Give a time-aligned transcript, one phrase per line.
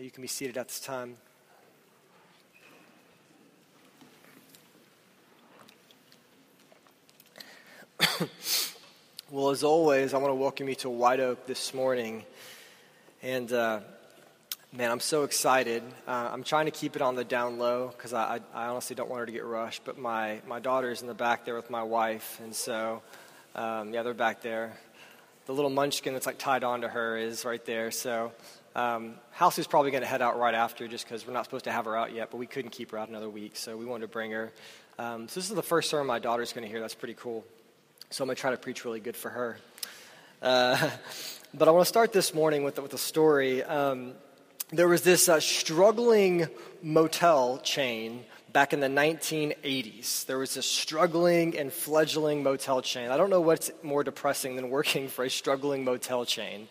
[0.00, 1.18] you can be seated at this time.
[9.30, 12.24] well, as always, I want to welcome you to White Oak this morning.
[13.22, 13.80] And uh,
[14.72, 15.82] man, I'm so excited.
[16.08, 18.96] Uh, I'm trying to keep it on the down low because I, I, I, honestly
[18.96, 19.84] don't want her to get rushed.
[19.84, 22.40] But my, my daughter's in the back there with my wife.
[22.42, 23.02] And so,
[23.54, 24.72] um, yeah, they're back there.
[25.44, 27.90] The little munchkin that's like tied onto her is right there.
[27.90, 28.32] So,
[28.74, 31.64] um, House is probably going to head out right after just because we're not supposed
[31.64, 33.56] to have her out yet, but we couldn't keep her out another week.
[33.56, 34.52] So, we wanted to bring her.
[34.98, 36.80] Um, so, this is the first sermon my daughter's going to hear.
[36.80, 37.44] That's pretty cool.
[38.12, 39.56] So I'm going to try to preach really good for her.
[40.42, 40.90] Uh,
[41.54, 43.62] but I want to start this morning with, with a story.
[43.62, 44.14] Um,
[44.72, 46.48] there was this uh, struggling
[46.82, 50.26] motel chain back in the 1980s.
[50.26, 53.12] There was this struggling and fledgling motel chain.
[53.12, 56.66] I don't know what's more depressing than working for a struggling motel chain.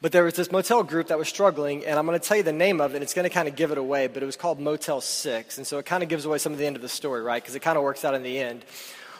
[0.00, 2.44] But there was this motel group that was struggling, and I'm going to tell you
[2.44, 2.96] the name of it.
[2.96, 5.58] And it's going to kind of give it away, but it was called Motel 6.
[5.58, 7.42] And so it kind of gives away some of the end of the story, right?
[7.42, 8.64] Because it kind of works out in the end.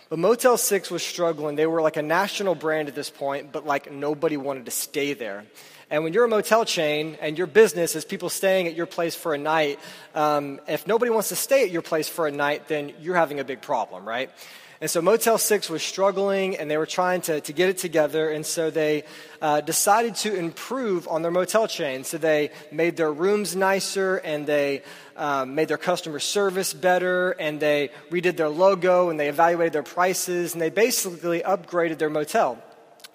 [0.09, 1.57] But Motel 6 was struggling.
[1.57, 5.15] They were like a national brand at this point, but like nobody wanted to stay
[5.15, 5.45] there.
[5.91, 9.17] And when you're a motel chain and your business is people staying at your place
[9.17, 9.81] for a night,
[10.15, 13.41] um, if nobody wants to stay at your place for a night, then you're having
[13.41, 14.31] a big problem, right?
[14.81, 18.31] And so Motel 6 was struggling and they were trying to, to get it together.
[18.31, 19.03] And so they
[19.43, 22.05] uh, decided to improve on their motel chain.
[22.05, 24.83] So they made their rooms nicer and they
[25.17, 29.83] um, made their customer service better and they redid their logo and they evaluated their
[29.83, 32.63] prices and they basically upgraded their motel.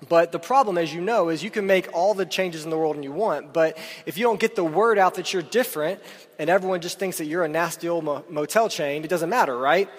[0.10, 2.78] But the problem, as you know, is you can make all the changes in the
[2.78, 6.02] world and you want, but if you don't get the word out that you're different
[6.38, 9.90] and everyone just thinks that you're a nasty old motel chain, it doesn't matter, right?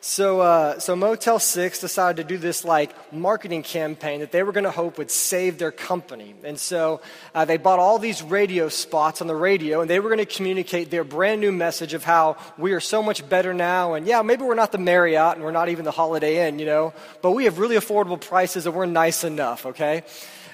[0.00, 4.52] So, uh, so Motel 6 decided to do this like marketing campaign that they were
[4.52, 6.36] going to hope would save their company.
[6.44, 7.00] And so
[7.34, 10.36] uh, they bought all these radio spots on the radio and they were going to
[10.36, 13.94] communicate their brand new message of how we are so much better now.
[13.94, 16.66] And yeah, maybe we're not the Marriott and we're not even the Holiday Inn, you
[16.66, 20.04] know, but we have really affordable prices and we're nice enough, okay?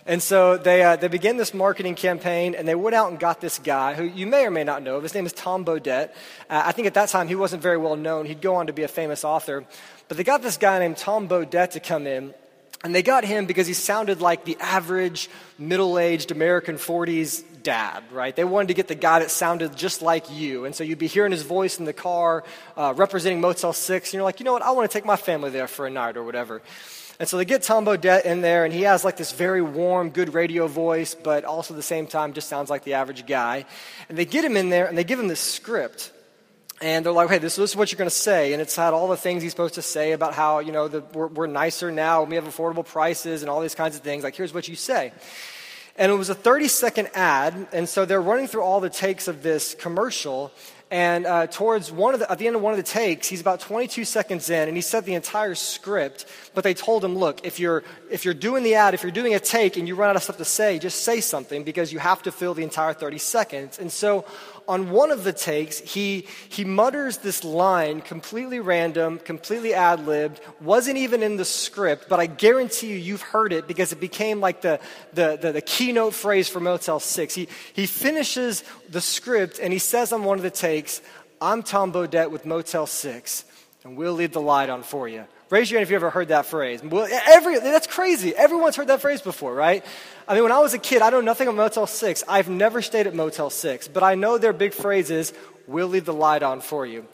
[0.07, 3.41] And so they, uh, they began this marketing campaign, and they went out and got
[3.41, 5.01] this guy who you may or may not know.
[5.01, 6.11] His name is Tom Bodett.
[6.51, 8.27] Uh, I think at that time he wasn't very well known.
[8.27, 9.65] He'd go on to be a famous author.
[10.09, 12.35] But they got this guy named Tom Bodett to come in.
[12.83, 18.05] And they got him because he sounded like the average middle aged American 40s dad,
[18.13, 18.37] right?
[18.37, 20.67] They wanted to get the guy that sounded just like you.
[20.67, 22.45] And so you'd be hearing his voice in the car
[22.77, 24.61] uh, representing Motel 6, and you're like, you know what?
[24.61, 26.61] I want to take my family there for a night or whatever.
[27.21, 30.11] And so they get Tom Bodett in there, and he has like this very warm,
[30.11, 33.65] good radio voice, but also at the same time just sounds like the average guy.
[34.09, 36.13] And they get him in there, and they give him this script.
[36.81, 38.53] And they're like, hey, this, this is what you're going to say.
[38.53, 41.01] And it's had all the things he's supposed to say about how, you know, the,
[41.13, 44.25] we're, we're nicer now, we have affordable prices, and all these kinds of things.
[44.25, 45.13] Like, here's what you say.
[45.97, 49.29] And it was a 30 second ad, and so they're running through all the takes
[49.29, 50.51] of this commercial.
[50.95, 53.41] And uh, towards one of the, at the end of one of the takes, he's
[53.41, 56.25] about 22 seconds in, and he said the entire script.
[56.55, 57.83] But they told him, look, if you're
[58.13, 60.23] if you're doing the ad, if you're doing a take, and you run out of
[60.23, 63.81] stuff to say, just say something because you have to fill the entire 30 seconds.
[63.81, 64.25] And so
[64.67, 70.41] on one of the takes, he, he mutters this line completely random, completely ad libbed,
[70.61, 74.41] wasn't even in the script, but I guarantee you, you've heard it because it became
[74.41, 74.81] like the,
[75.13, 77.35] the, the, the keynote phrase for Motel 6.
[77.35, 81.03] He, he finishes the script and he says on one of the takes,
[81.41, 83.45] I'm Tom Bodett with Motel 6,
[83.85, 85.25] and we'll leave the light on for you.
[85.51, 86.83] Raise your hand if you ever heard that phrase.
[86.83, 88.35] Well, every, that's crazy.
[88.35, 89.85] Everyone's heard that phrase before, right?
[90.27, 92.25] I mean, when I was a kid, I know nothing of Motel 6.
[92.27, 95.35] I've never stayed at Motel 6, but I know their big phrase is,
[95.67, 97.07] we'll leave the light on for you.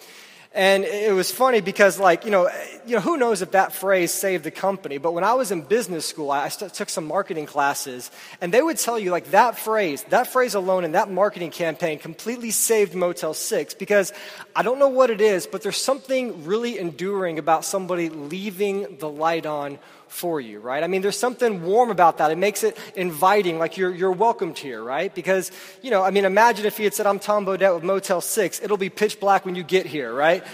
[0.52, 2.50] And it was funny because, like, you know,
[2.84, 4.98] you know, who knows if that phrase saved the company?
[4.98, 8.60] But when I was in business school, I st- took some marketing classes, and they
[8.60, 12.96] would tell you, like, that phrase, that phrase alone in that marketing campaign completely saved
[12.96, 14.12] Motel 6 because
[14.56, 19.08] I don't know what it is, but there's something really enduring about somebody leaving the
[19.08, 19.78] light on
[20.10, 20.84] for you, right?
[20.84, 22.30] I mean, there's something warm about that.
[22.30, 25.14] It makes it inviting, like you're, you're welcomed here, right?
[25.14, 25.50] Because,
[25.80, 28.60] you know, I mean, imagine if he had said, I'm Tom Bodett with Motel 6,
[28.62, 30.44] it'll be pitch black when you get here, right?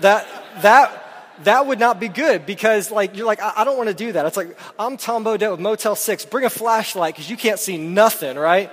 [0.00, 0.26] that,
[0.62, 1.00] that,
[1.44, 4.12] that would not be good because like you're like I, I don't want to do
[4.12, 7.58] that it's like i'm tom bodett with motel 6 bring a flashlight because you can't
[7.58, 8.70] see nothing right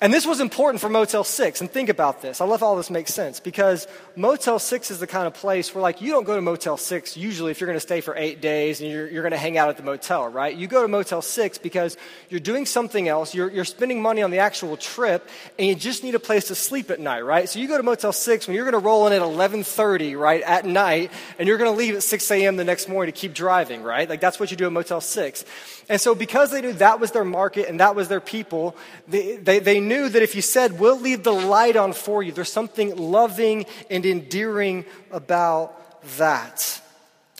[0.00, 1.60] and this was important for Motel 6.
[1.60, 2.40] And think about this.
[2.40, 5.82] I love all this makes sense because Motel 6 is the kind of place where,
[5.82, 8.40] like, you don't go to Motel 6 usually if you're going to stay for eight
[8.40, 10.56] days and you're, you're going to hang out at the motel, right?
[10.56, 11.96] You go to Motel 6 because
[12.28, 13.34] you're doing something else.
[13.34, 15.28] You're, you're spending money on the actual trip
[15.58, 17.48] and you just need a place to sleep at night, right?
[17.48, 20.42] So you go to Motel 6 when you're going to roll in at 11.30, right,
[20.42, 21.10] at night
[21.40, 22.56] and you're going to leave at 6 a.m.
[22.56, 24.08] the next morning to keep driving, right?
[24.08, 25.44] Like, that's what you do at Motel 6.
[25.88, 28.76] And so because they knew that was their market and that was their people,
[29.08, 32.32] they, they, they knew that if you said, We'll leave the light on for you,
[32.32, 35.74] there's something loving and endearing about
[36.18, 36.80] that.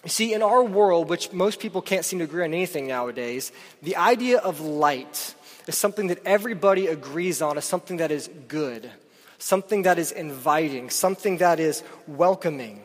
[0.05, 3.53] You see, in our world, which most people can't seem to agree on anything nowadays,
[3.83, 5.35] the idea of light
[5.67, 8.91] is something that everybody agrees on as something that is good,
[9.39, 12.83] something that is inviting, something that is welcoming.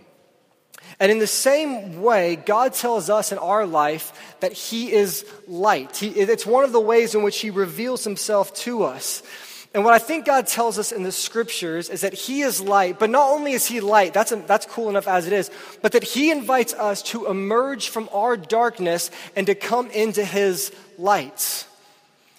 [1.00, 5.98] And in the same way, God tells us in our life that He is light.
[5.98, 9.24] He, it's one of the ways in which He reveals Himself to us.
[9.74, 13.00] And what I think God tells us in the scriptures is that He is light,
[13.00, 15.50] but not only is He light, that's, that's cool enough as it is,
[15.82, 20.72] but that He invites us to emerge from our darkness and to come into His
[21.00, 21.66] light.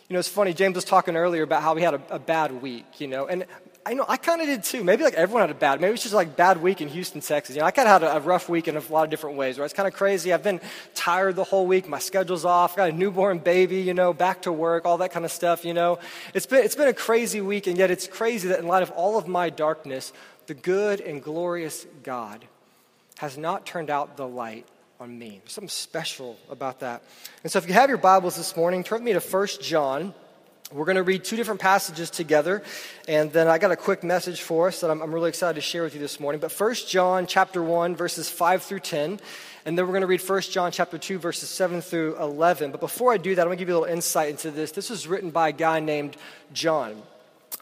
[0.08, 2.62] You know, it's funny, James was talking earlier about how we had a, a bad
[2.62, 3.46] week, you know, and
[3.86, 4.82] I know I kind of did too.
[4.82, 5.81] Maybe like everyone had a bad.
[5.81, 7.54] Maybe it's just like bad week in Houston, Texas.
[7.54, 9.36] You know, I kind of had a, a, rough week in a lot of different
[9.36, 9.58] ways.
[9.58, 9.66] Right?
[9.66, 10.32] It's kind of crazy.
[10.32, 10.60] I've been
[10.94, 11.86] tired the whole week.
[11.86, 12.75] My schedule's off.
[12.75, 13.82] I got a newborn baby.
[13.82, 15.66] You know, back to work, all that kind of stuff.
[15.66, 15.98] You know,
[16.32, 18.90] it's been it's been a crazy week, and yet it's crazy that in light of
[18.92, 20.12] all of my darkness,
[20.46, 22.44] the good and glorious God
[23.19, 24.66] has not turned out the light
[24.98, 25.40] on me.
[25.42, 27.02] There's something special about that.
[27.42, 30.14] And so, if you have your Bibles this morning, turn with me to First John.
[30.72, 32.62] We're going to read two different passages together,
[33.06, 35.61] and then I got a quick message for us that I'm, I'm really excited to
[35.61, 36.40] share with you this morning.
[36.40, 39.20] But First John chapter 1, verses 5 through 10,
[39.66, 42.70] and then we're going to read First John chapter 2, verses 7 through 11.
[42.70, 44.72] But before I do that, I'm going to give you a little insight into this.
[44.72, 46.16] This was written by a guy named
[46.55, 47.02] John.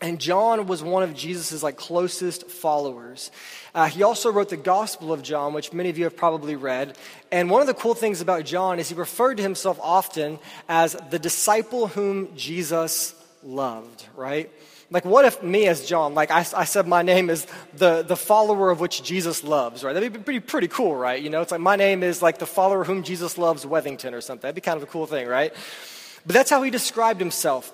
[0.02, 3.30] And John was one of Jesus' like closest followers.
[3.72, 6.98] Uh, he also wrote the Gospel of John, which many of you have probably read.
[7.30, 10.96] And one of the cool things about John is he referred to himself often as
[11.10, 13.14] the disciple whom Jesus
[13.44, 14.50] loved, right?
[14.90, 18.16] Like, what if me as John, like I, I, said my name is the, the
[18.16, 19.94] follower of which Jesus loves, right?
[19.94, 21.22] That'd be pretty, pretty cool, right?
[21.22, 24.20] You know, it's like my name is like the follower whom Jesus loves, Wethington or
[24.20, 24.42] something.
[24.42, 25.54] That'd be kind of a cool thing, right?
[26.26, 27.72] But that's how he described himself.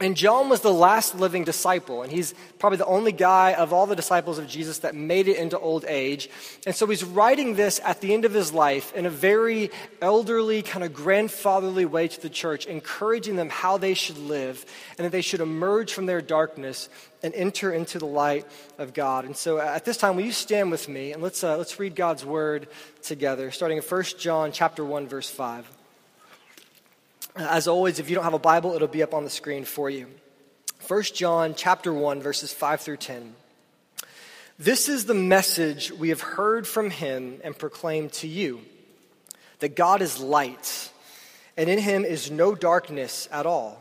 [0.00, 3.86] And John was the last living disciple, and he's probably the only guy of all
[3.86, 6.30] the disciples of Jesus that made it into old age.
[6.66, 10.62] And so he's writing this at the end of his life in a very elderly,
[10.62, 14.64] kind of grandfatherly way to the church, encouraging them how they should live
[14.96, 16.88] and that they should emerge from their darkness
[17.22, 18.46] and enter into the light
[18.78, 19.26] of God.
[19.26, 21.94] And so at this time, will you stand with me and let's, uh, let's read
[21.94, 22.66] God's word
[23.02, 25.81] together, starting in 1 John chapter 1, verse 5.
[27.34, 29.88] As always, if you don't have a Bible, it'll be up on the screen for
[29.88, 30.06] you.
[30.86, 33.34] 1 John chapter 1 verses 5 through 10.
[34.58, 38.60] This is the message we have heard from him and proclaimed to you
[39.60, 40.90] that God is light
[41.56, 43.80] and in him is no darkness at all.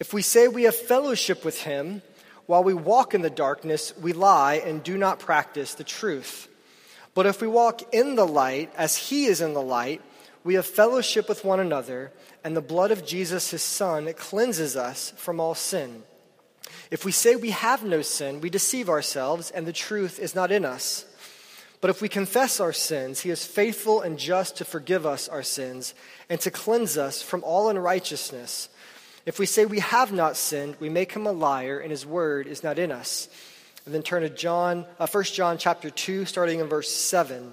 [0.00, 2.02] If we say we have fellowship with him
[2.46, 6.48] while we walk in the darkness, we lie and do not practice the truth.
[7.14, 10.02] But if we walk in the light as he is in the light,
[10.46, 12.12] we have fellowship with one another
[12.44, 16.04] and the blood of Jesus, his Son, cleanses us from all sin.
[16.88, 20.52] If we say we have no sin, we deceive ourselves, and the truth is not
[20.52, 21.04] in us.
[21.80, 25.42] But if we confess our sins, he is faithful and just to forgive us our
[25.42, 25.94] sins
[26.30, 28.68] and to cleanse us from all unrighteousness.
[29.26, 32.46] If we say we have not sinned, we make him a liar, and his word
[32.46, 33.28] is not in us.
[33.84, 37.52] And then turn to John, uh, 1 John chapter 2, starting in verse 7.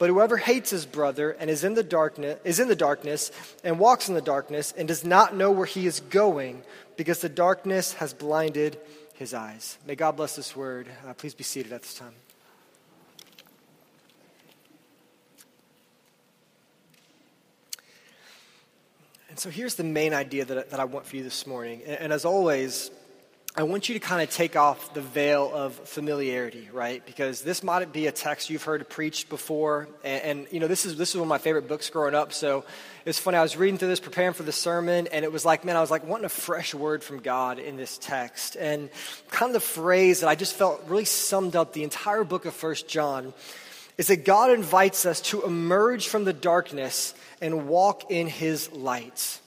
[0.00, 3.30] But whoever hates his brother and is in the darkness is in the darkness
[3.62, 6.62] and walks in the darkness and does not know where he is going
[6.96, 8.78] because the darkness has blinded
[9.16, 9.76] his eyes.
[9.86, 10.88] May God bless this word.
[11.06, 12.14] Uh, please be seated at this time.
[19.28, 21.82] And so here's the main idea that, that I want for you this morning.
[21.84, 22.90] And, and as always,
[23.56, 27.04] I want you to kind of take off the veil of familiarity, right?
[27.04, 30.86] Because this might be a text you've heard preached before, and, and, you know this
[30.86, 32.32] is this is one of my favorite books growing up.
[32.32, 32.64] So
[33.04, 33.38] it's funny.
[33.38, 35.80] I was reading through this, preparing for the sermon, and it was like, man, I
[35.80, 38.88] was like wanting a fresh word from God in this text, and
[39.30, 42.54] kind of the phrase that I just felt really summed up the entire book of
[42.54, 43.34] First John
[43.98, 49.40] is that God invites us to emerge from the darkness and walk in His light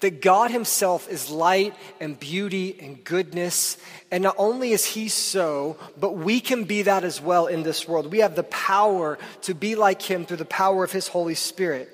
[0.00, 3.76] that God Himself is light and beauty and goodness.
[4.10, 7.88] And not only is He so, but we can be that as well in this
[7.88, 8.10] world.
[8.10, 11.90] We have the power to be like Him through the power of His Holy Spirit.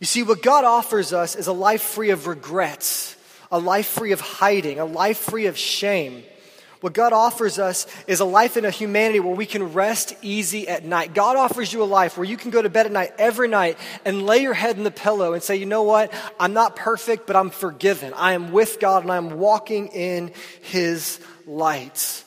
[0.00, 3.16] You see, what God offers us is a life free of regrets,
[3.50, 6.22] a life free of hiding, a life free of shame.
[6.80, 10.68] What God offers us is a life in a humanity where we can rest easy
[10.68, 11.14] at night.
[11.14, 13.78] God offers you a life where you can go to bed at night every night
[14.04, 16.12] and lay your head in the pillow and say, you know what?
[16.38, 18.12] I'm not perfect, but I'm forgiven.
[18.14, 22.24] I am with God and I'm walking in His light.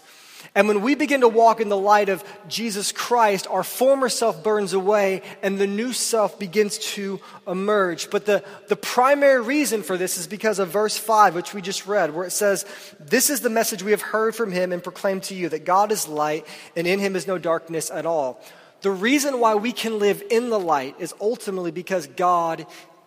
[0.55, 4.43] And when we begin to walk in the light of Jesus Christ, our former self
[4.43, 8.09] burns away and the new self begins to emerge.
[8.09, 11.85] But the, the primary reason for this is because of verse 5, which we just
[11.85, 12.65] read, where it says,
[12.99, 15.91] This is the message we have heard from him and proclaimed to you that God
[15.91, 18.41] is light and in him is no darkness at all.
[18.81, 22.65] The reason why we can live in the light is ultimately because God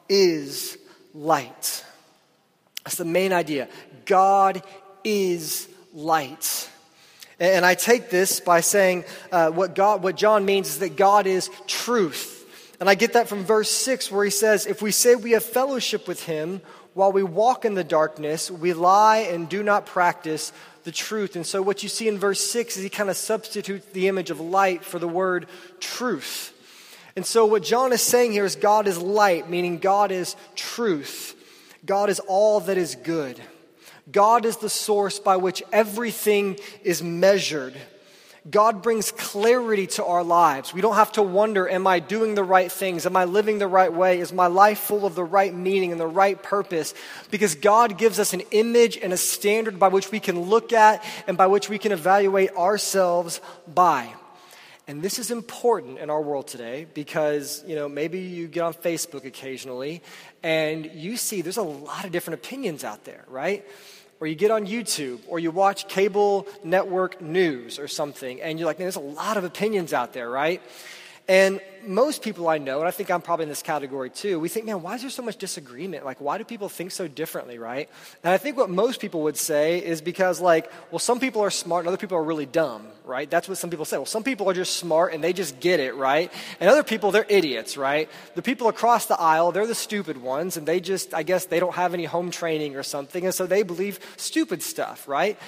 [0.09, 0.79] is
[1.15, 1.85] light.
[2.85, 3.69] That's the main idea.
[4.05, 4.63] God
[5.03, 6.69] is light.
[7.43, 11.27] And I take this by saying uh, what, God, what John means is that God
[11.27, 12.39] is truth.
[12.79, 15.43] And I get that from verse 6, where he says, If we say we have
[15.43, 16.61] fellowship with him
[16.95, 20.53] while we walk in the darkness, we lie and do not practice
[20.85, 21.35] the truth.
[21.35, 24.31] And so, what you see in verse 6 is he kind of substitutes the image
[24.31, 25.49] of light for the word
[25.81, 26.53] truth.
[27.17, 31.35] And so, what John is saying here is God is light, meaning God is truth.
[31.85, 33.41] God is all that is good.
[34.11, 37.75] God is the source by which everything is measured.
[38.51, 40.75] God brings clarity to our lives.
[40.75, 43.07] We don't have to wonder, am I doing the right things?
[43.07, 44.19] Am I living the right way?
[44.19, 46.93] Is my life full of the right meaning and the right purpose?
[47.31, 51.05] Because God gives us an image and a standard by which we can look at
[51.29, 53.41] and by which we can evaluate ourselves
[53.73, 54.13] by.
[54.89, 58.75] And this is important in our world today because, you know, maybe you get on
[58.75, 60.03] Facebook occasionally
[60.43, 63.65] and you see there's a lot of different opinions out there, right?
[64.23, 68.67] or you get on YouTube, or you watch cable network news or something, and you're
[68.67, 70.63] like, man, there's a lot of opinions out there, right?
[71.29, 74.49] And most people I know, and I think I'm probably in this category too, we
[74.49, 76.05] think, man, why is there so much disagreement?
[76.05, 77.89] Like, why do people think so differently, right?
[78.25, 81.51] And I think what most people would say is because, like, well, some people are
[81.51, 83.31] smart and other people are really dumb, right?
[83.31, 83.97] That's what some people say.
[83.97, 86.33] Well, some people are just smart and they just get it, right?
[86.61, 88.09] And other people, they're idiots, right?
[88.35, 91.61] The people across the aisle, they're the stupid ones, and they just, I guess, they
[91.61, 95.39] don't have any home training or something, and so they believe stupid stuff, right?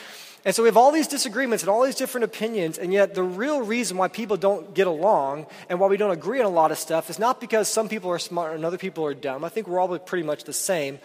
[0.44, 3.22] And so we have all these disagreements and all these different opinions, and yet the
[3.22, 6.70] real reason why people don't get along and why we don't agree on a lot
[6.70, 9.42] of stuff is not because some people are smart and other people are dumb.
[9.42, 10.98] I think we're all pretty much the same.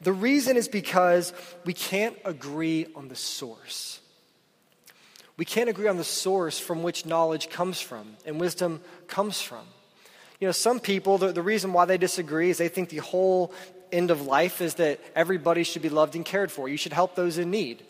[0.00, 1.32] The reason is because
[1.64, 4.00] we can't agree on the source.
[5.36, 9.66] We can't agree on the source from which knowledge comes from and wisdom comes from.
[10.38, 13.52] You know, some people, the, the reason why they disagree is they think the whole
[13.90, 16.68] end of life is that everybody should be loved and cared for.
[16.68, 17.82] You should help those in need.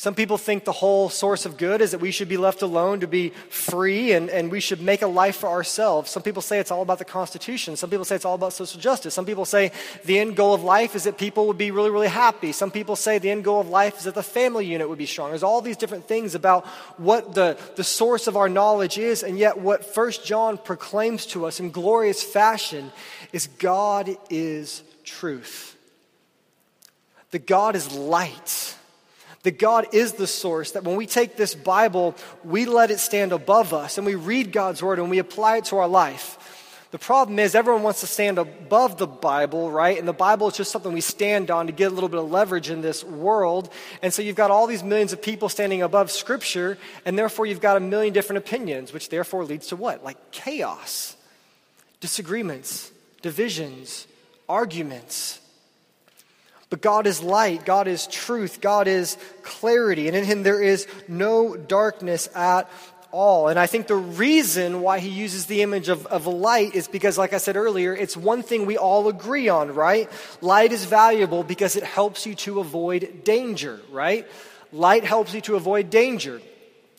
[0.00, 3.00] Some people think the whole source of good is that we should be left alone
[3.00, 6.10] to be free and, and we should make a life for ourselves.
[6.10, 7.76] Some people say it's all about the Constitution.
[7.76, 9.12] Some people say it's all about social justice.
[9.12, 9.72] Some people say
[10.06, 12.50] the end goal of life is that people would be really, really happy.
[12.52, 15.04] Some people say the end goal of life is that the family unit would be
[15.04, 15.32] strong.
[15.32, 16.66] There's all these different things about
[16.96, 21.44] what the, the source of our knowledge is, and yet what First John proclaims to
[21.44, 22.90] us in glorious fashion
[23.34, 25.76] is God is truth.
[27.32, 28.76] That God is light
[29.42, 33.32] that God is the source, that when we take this Bible, we let it stand
[33.32, 36.36] above us and we read God's word and we apply it to our life.
[36.90, 39.96] The problem is, everyone wants to stand above the Bible, right?
[39.96, 42.30] And the Bible is just something we stand on to get a little bit of
[42.30, 43.70] leverage in this world.
[44.02, 47.60] And so you've got all these millions of people standing above Scripture, and therefore you've
[47.60, 50.02] got a million different opinions, which therefore leads to what?
[50.02, 51.16] Like chaos,
[52.00, 52.90] disagreements,
[53.22, 54.08] divisions,
[54.48, 55.39] arguments.
[56.70, 60.86] But God is light, God is truth, God is clarity, and in Him there is
[61.08, 62.70] no darkness at
[63.10, 63.48] all.
[63.48, 67.18] And I think the reason why He uses the image of, of light is because,
[67.18, 70.08] like I said earlier, it's one thing we all agree on, right?
[70.40, 74.28] Light is valuable because it helps you to avoid danger, right?
[74.72, 76.40] Light helps you to avoid danger.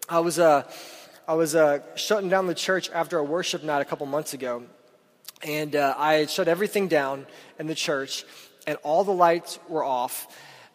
[0.09, 0.69] I was, uh,
[1.29, 4.63] I was uh, shutting down the church after a worship night a couple months ago,
[5.41, 7.25] and uh, I shut everything down
[7.57, 8.25] in the church
[8.67, 10.27] and all the lights were off.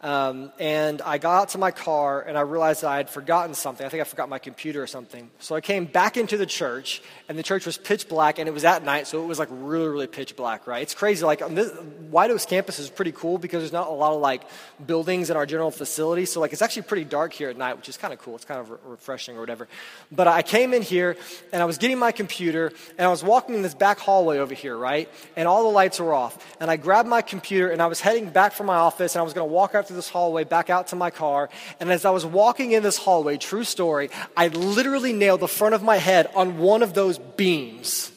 [0.06, 3.84] Um, and I got out to my car and I realized I had forgotten something.
[3.84, 5.28] I think I forgot my computer or something.
[5.40, 8.52] So I came back into the church and the church was pitch black and it
[8.52, 10.80] was at night, so it was like really, really pitch black, right?
[10.80, 11.24] It's crazy.
[11.24, 11.72] Like, this,
[12.08, 14.42] White Oaks campus is pretty cool because there's not a lot of like
[14.86, 16.24] buildings in our general facility.
[16.24, 18.36] So, like, it's actually pretty dark here at night, which is kind of cool.
[18.36, 19.66] It's kind of re- refreshing or whatever.
[20.12, 21.16] But I came in here
[21.52, 24.54] and I was getting my computer and I was walking in this back hallway over
[24.54, 25.10] here, right?
[25.34, 26.56] And all the lights were off.
[26.60, 29.24] And I grabbed my computer and I was heading back from my office and I
[29.24, 31.48] was going to walk out through this hallway back out to my car.
[31.80, 35.74] And as I was walking in this hallway, true story, I literally nailed the front
[35.74, 38.12] of my head on one of those beams.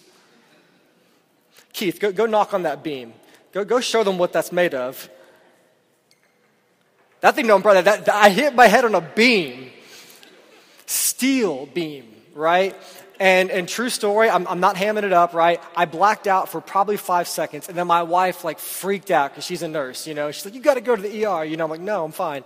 [1.72, 3.14] Keith, go, go knock on that beam.
[3.54, 5.10] Go, go show them what that's made of.
[7.22, 7.84] That thing don't burn.
[7.84, 9.72] That, that, I hit my head on a beam,
[10.86, 12.76] steel beam, right?
[13.20, 15.62] And, and true story, I'm, I'm not hamming it up, right?
[15.76, 19.44] I blacked out for probably five seconds, and then my wife like freaked out because
[19.46, 20.32] she's a nurse, you know.
[20.32, 21.66] She's like, "You got to go to the ER," you know.
[21.66, 22.46] I'm like, "No, I'm fine."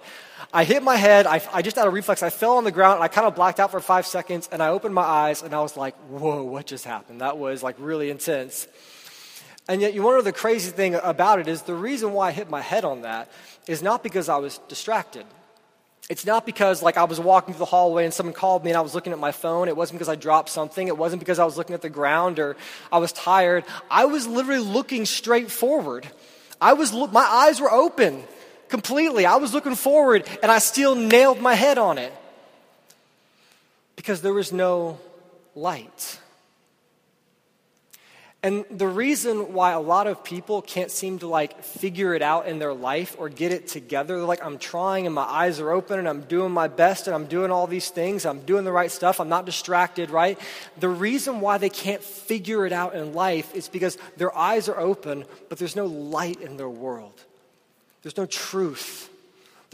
[0.51, 1.27] I hit my head.
[1.27, 2.24] I, I just had a reflex.
[2.24, 4.63] I fell on the ground, and I kind of blacked out for five seconds, and
[4.63, 7.75] I opened my eyes, and I was like, "Whoa, what just happened?" That was like
[7.77, 8.68] really intense.
[9.68, 12.50] And yet, you wonder the crazy thing about it is the reason why I hit
[12.50, 13.30] my head on that
[13.68, 15.25] is not because I was distracted.
[16.10, 18.77] It's not because like I was walking through the hallway and someone called me and
[18.77, 19.67] I was looking at my phone.
[19.67, 20.88] It wasn't because I dropped something.
[20.88, 22.57] It wasn't because I was looking at the ground or
[22.91, 23.63] I was tired.
[23.89, 26.07] I was literally looking straight forward.
[26.60, 28.24] I was my eyes were open
[28.67, 29.25] completely.
[29.25, 32.13] I was looking forward and I still nailed my head on it
[33.95, 35.00] because there was no
[35.55, 36.19] light.
[38.44, 42.46] And the reason why a lot of people can't seem to like figure it out
[42.46, 45.72] in their life or get it together, they're like, I'm trying and my eyes are
[45.72, 48.72] open and I'm doing my best and I'm doing all these things, I'm doing the
[48.74, 50.38] right stuff, I'm not distracted, right?
[50.78, 54.78] The reason why they can't figure it out in life is because their eyes are
[54.78, 57.24] open, but there's no light in their world.
[58.02, 59.10] There's no truth.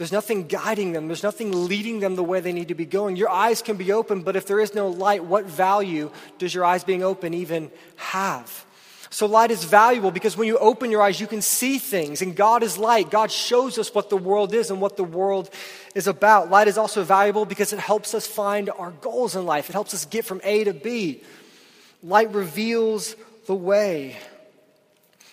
[0.00, 1.08] There's nothing guiding them.
[1.08, 3.16] There's nothing leading them the way they need to be going.
[3.16, 6.64] Your eyes can be open, but if there is no light, what value does your
[6.64, 8.64] eyes being open even have?
[9.10, 12.34] So, light is valuable because when you open your eyes, you can see things, and
[12.34, 13.10] God is light.
[13.10, 15.50] God shows us what the world is and what the world
[15.94, 16.48] is about.
[16.48, 19.92] Light is also valuable because it helps us find our goals in life, it helps
[19.92, 21.22] us get from A to B.
[22.02, 24.16] Light reveals the way.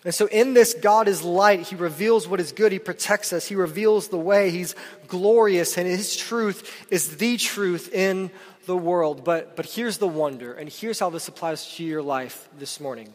[0.08, 1.68] And so, in this, God is light.
[1.68, 2.72] He reveals what is good.
[2.72, 3.46] He protects us.
[3.46, 4.52] He reveals the way.
[4.52, 4.74] He's
[5.10, 8.32] glorious, and His truth is the truth in
[8.68, 9.26] the world.
[9.26, 13.14] But, but here's the wonder, and here's how this applies to your life this morning.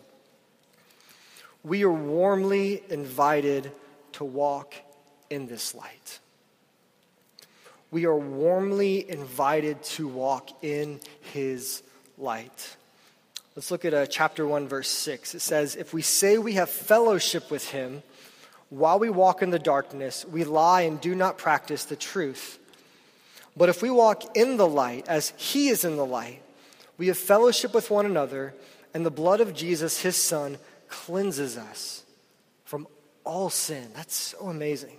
[1.65, 3.73] We are warmly invited
[4.13, 4.75] to walk
[5.31, 6.19] in this light.
[7.91, 11.01] We are warmly invited to walk in
[11.33, 11.83] His
[12.19, 12.77] light.
[13.55, 15.35] Let's look at uh, chapter 1, verse 6.
[15.35, 18.03] It says, If we say we have fellowship with him
[18.71, 22.59] while we walk in the darkness, we lie and do not practice the truth.
[23.55, 26.41] But if we walk in the light, as he is in the light,
[26.97, 28.55] we have fellowship with one another,
[28.95, 30.57] and the blood of Jesus, his son,
[30.89, 32.05] cleanses us
[32.65, 32.87] from
[33.25, 33.89] all sin.
[33.95, 34.97] That's so amazing.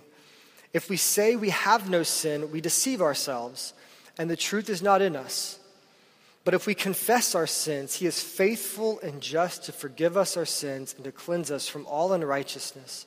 [0.72, 3.74] If we say we have no sin, we deceive ourselves,
[4.16, 5.58] and the truth is not in us.
[6.44, 10.44] But if we confess our sins, he is faithful and just to forgive us our
[10.44, 13.06] sins and to cleanse us from all unrighteousness.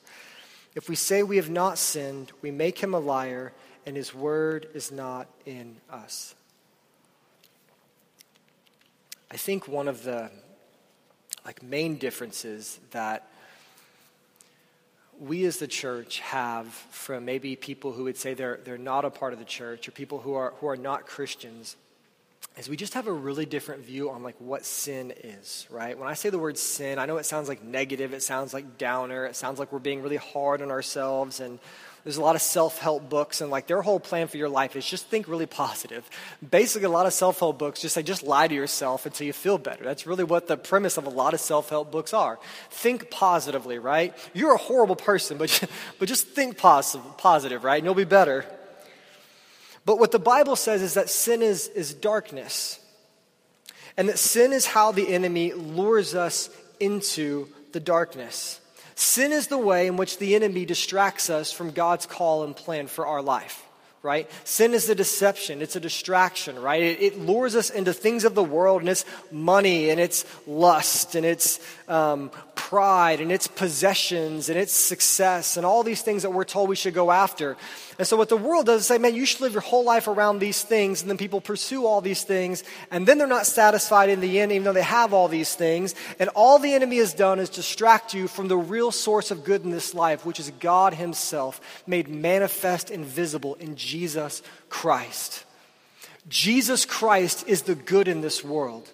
[0.74, 3.54] If we say we have not sinned, we make him a liar,
[3.86, 6.34] and his word is not in us.
[9.30, 10.32] I think one of the
[11.46, 13.30] like main differences that
[15.20, 19.10] we as the church have from maybe people who would say they're, they're not a
[19.10, 21.76] part of the church or people who are, who are not Christians
[22.58, 25.98] is we just have a really different view on like what sin is, right?
[25.98, 28.78] When I say the word sin, I know it sounds like negative, it sounds like
[28.78, 31.60] downer, it sounds like we're being really hard on ourselves and
[32.04, 34.86] there's a lot of self-help books and like their whole plan for your life is
[34.86, 36.10] just think really positive.
[36.50, 39.58] Basically a lot of self-help books just say just lie to yourself until you feel
[39.58, 39.84] better.
[39.84, 42.40] That's really what the premise of a lot of self-help books are.
[42.70, 44.16] Think positively, right?
[44.34, 45.64] You're a horrible person, but
[46.00, 47.76] but just think positive, positive, right?
[47.76, 48.46] And you'll be better.
[49.88, 52.78] But what the Bible says is that sin is, is darkness.
[53.96, 58.60] And that sin is how the enemy lures us into the darkness.
[58.96, 62.88] Sin is the way in which the enemy distracts us from God's call and plan
[62.88, 63.64] for our life
[64.04, 64.30] right?
[64.46, 66.82] Sin is a deception, it's a distraction, right?
[66.82, 71.16] It, it, lures us into things of the world and it's money and it's lust
[71.16, 76.32] and it's um, pride and it's possessions and it's success and all these things that
[76.32, 77.56] we're told we should go after.
[77.98, 80.08] And so, what the world does is say, man, you should live your whole life
[80.08, 84.10] around these things, and then people pursue all these things, and then they're not satisfied
[84.10, 85.96] in the end, even though they have all these things.
[86.20, 89.64] And all the enemy has done is distract you from the real source of good
[89.64, 95.46] in this life, which is God Himself made manifest and visible in Jesus Christ.
[96.28, 98.90] Jesus Christ is the good in this world.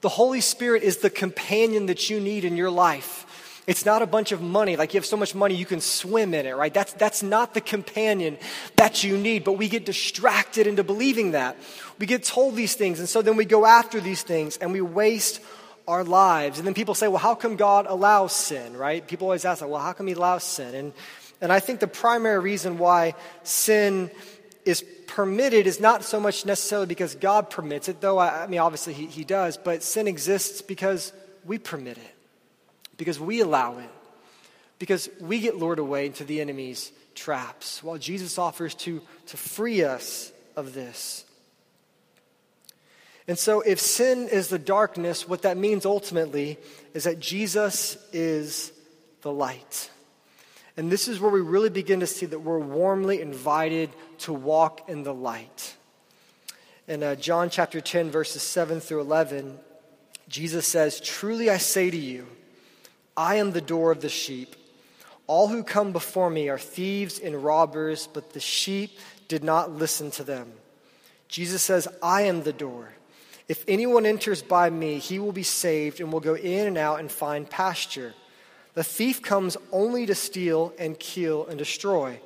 [0.00, 3.24] The Holy Spirit is the companion that you need in your life.
[3.66, 6.34] It's not a bunch of money, like you have so much money you can swim
[6.34, 6.72] in it, right?
[6.72, 8.38] That's, that's not the companion
[8.76, 11.56] that you need, but we get distracted into believing that.
[11.98, 14.80] We get told these things, and so then we go after these things and we
[14.80, 15.40] waste
[15.88, 16.58] our lives.
[16.58, 19.04] And then people say, well, how come God allows sin, right?
[19.04, 20.72] People always ask, that, well, how come He allows sin?
[20.74, 20.92] And,
[21.40, 24.12] and I think the primary reason why sin
[24.64, 28.60] is permitted is not so much necessarily because God permits it, though I, I mean,
[28.60, 31.12] obviously he, he does, but sin exists because
[31.44, 32.16] we permit it
[32.96, 33.90] because we allow it,
[34.78, 39.82] because we get lured away into the enemy's traps, while Jesus offers to, to free
[39.82, 41.24] us of this.
[43.28, 46.58] And so, if sin is the darkness, what that means ultimately
[46.94, 48.72] is that Jesus is
[49.22, 49.90] the light.
[50.76, 54.88] And this is where we really begin to see that we're warmly invited to walk
[54.88, 55.76] in the light.
[56.86, 59.58] In uh, John chapter 10, verses 7 through 11,
[60.28, 62.26] Jesus says, Truly I say to you,
[63.16, 64.54] I am the door of the sheep.
[65.26, 70.10] All who come before me are thieves and robbers, but the sheep did not listen
[70.12, 70.52] to them.
[71.28, 72.90] Jesus says, I am the door.
[73.48, 77.00] If anyone enters by me, he will be saved and will go in and out
[77.00, 78.14] and find pasture.
[78.76, 82.20] The thief comes only to steal and kill and destroy.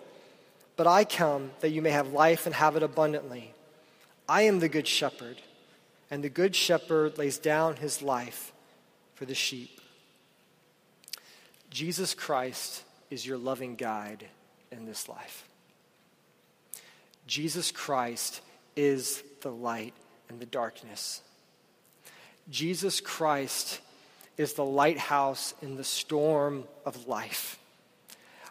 [0.75, 3.55] But I come that you may have life and have it abundantly.
[4.29, 5.41] I am the good shepherd,
[6.11, 8.53] and the good shepherd lays down his life
[9.15, 9.81] for the sheep.
[11.71, 14.27] Jesus Christ is your loving guide
[14.73, 15.49] in this life.
[17.29, 18.41] Jesus Christ
[18.75, 19.95] is the light
[20.29, 21.23] in the darkness.
[22.49, 23.81] Jesus Christ
[24.41, 27.59] is the lighthouse in the storm of life.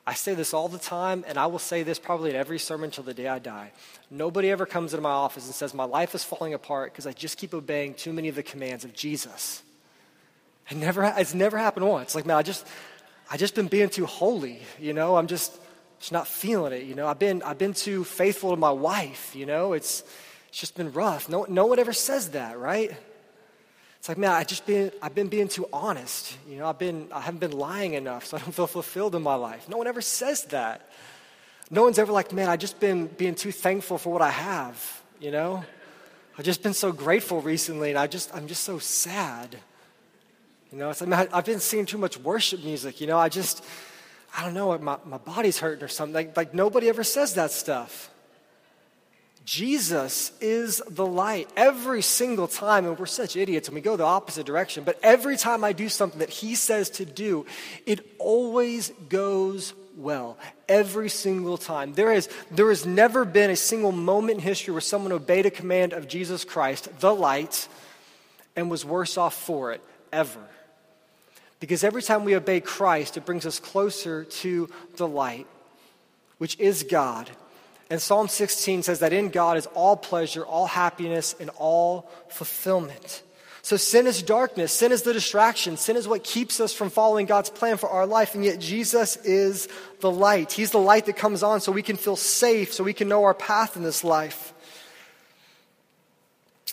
[0.05, 2.91] I say this all the time, and I will say this probably in every sermon
[2.91, 3.71] till the day I die.
[4.11, 7.11] Nobody ever comes into my office and says, My life is falling apart because I
[7.11, 9.63] just keep obeying too many of the commands of Jesus.
[10.69, 12.13] It never, it's never happened once.
[12.13, 12.67] Like, man, I just,
[13.31, 15.15] I just been being too holy, you know?
[15.15, 15.57] I'm just,
[15.99, 17.07] just not feeling it, you know?
[17.07, 19.73] I've been, I've been too faithful to my wife, you know?
[19.73, 20.03] It's,
[20.49, 21.29] it's just been rough.
[21.29, 22.91] No, no one ever says that, right?
[23.99, 26.37] It's like, man, I just been, I've been being too honest.
[26.47, 29.21] You know, I've been, I haven't been lying enough, so I don't feel fulfilled in
[29.21, 29.67] my life.
[29.67, 30.89] No one ever says that.
[31.69, 35.01] No one's ever like, man, I've just been being too thankful for what I have,
[35.19, 35.63] you know?
[36.37, 39.57] I've just been so grateful recently, and I just, I'm just so sad.
[40.71, 43.19] You know, it's like, man, I've been seeing too much worship music, you know?
[43.19, 43.63] I just,
[44.35, 46.13] I don't know, my, my body's hurting or something.
[46.13, 48.09] Like, like nobody ever says that stuff.
[49.49, 54.03] Jesus is the light every single time, and we're such idiots and we go the
[54.03, 57.47] opposite direction, but every time I do something that he says to do,
[57.87, 60.37] it always goes well.
[60.67, 61.95] Every single time.
[61.95, 65.49] There, is, there has never been a single moment in history where someone obeyed a
[65.49, 67.67] command of Jesus Christ, the light,
[68.55, 69.81] and was worse off for it,
[70.13, 70.45] ever.
[71.59, 75.47] Because every time we obey Christ, it brings us closer to the light,
[76.37, 77.31] which is God
[77.89, 83.23] and Psalm 16 says that in God is all pleasure, all happiness, and all fulfillment.
[83.61, 84.71] So sin is darkness.
[84.71, 85.75] Sin is the distraction.
[85.75, 88.33] Sin is what keeps us from following God's plan for our life.
[88.35, 89.67] And yet Jesus is
[89.99, 90.51] the light.
[90.51, 93.23] He's the light that comes on so we can feel safe, so we can know
[93.23, 94.53] our path in this life.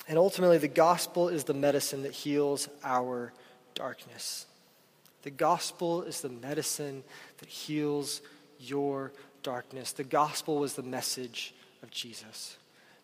[0.08, 3.32] And ultimately, the gospel is the medicine that heals our
[3.74, 4.46] darkness.
[5.22, 7.02] The gospel is the medicine
[7.38, 8.20] that heals
[8.60, 9.12] your
[9.46, 9.92] darkness.
[9.92, 12.56] The gospel was the message of Jesus.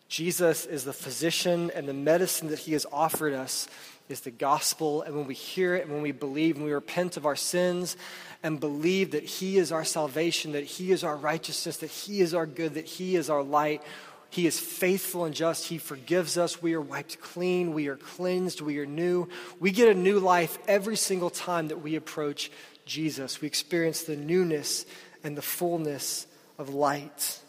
[0.09, 3.69] Jesus is the physician, and the medicine that he has offered us
[4.09, 5.03] is the gospel.
[5.03, 7.95] And when we hear it, and when we believe, and we repent of our sins,
[8.43, 12.33] and believe that he is our salvation, that he is our righteousness, that he is
[12.33, 13.81] our good, that he is our light,
[14.29, 15.67] he is faithful and just.
[15.67, 16.61] He forgives us.
[16.61, 17.71] We are wiped clean.
[17.73, 18.59] We are cleansed.
[18.59, 19.29] We are new.
[19.61, 22.51] We get a new life every single time that we approach
[22.85, 23.39] Jesus.
[23.39, 24.85] We experience the newness
[25.23, 27.39] and the fullness of light.